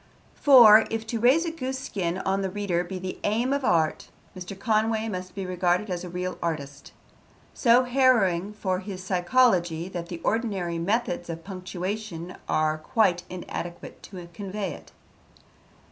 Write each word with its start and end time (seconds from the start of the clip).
For, 0.33 0.87
if 0.89 1.05
to 1.05 1.19
raise 1.19 1.45
a 1.45 1.51
goose 1.51 1.77
skin 1.77 2.17
on 2.17 2.41
the 2.41 2.49
reader 2.49 2.83
be 2.83 2.97
the 2.97 3.19
aim 3.23 3.53
of 3.53 3.63
art, 3.63 4.09
Mr. 4.35 4.57
Conway 4.57 5.07
must 5.07 5.35
be 5.35 5.45
regarded 5.45 5.91
as 5.91 6.03
a 6.03 6.09
real 6.09 6.39
artist. 6.41 6.91
So 7.53 7.83
harrowing 7.83 8.55
is 8.59 8.83
his 8.85 9.03
psychology 9.03 9.87
that 9.89 10.09
the 10.09 10.17
ordinary 10.23 10.79
methods 10.79 11.29
of 11.29 11.43
punctuation 11.43 12.35
are 12.49 12.79
quite 12.79 13.21
inadequate 13.29 14.01
to 14.09 14.27
convey 14.33 14.71
it. 14.73 14.91